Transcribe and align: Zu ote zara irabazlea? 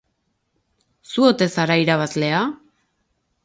Zu 1.11 1.27
ote 1.29 1.49
zara 1.59 1.77
irabazlea? 1.85 2.43